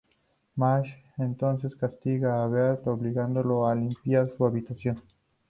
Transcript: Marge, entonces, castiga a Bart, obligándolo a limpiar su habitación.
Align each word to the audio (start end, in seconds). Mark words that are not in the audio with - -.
Marge, 0.55 1.03
entonces, 1.19 1.75
castiga 1.75 2.43
a 2.43 2.47
Bart, 2.47 2.87
obligándolo 2.87 3.67
a 3.67 3.75
limpiar 3.75 4.31
su 4.35 4.43
habitación. 4.47 4.99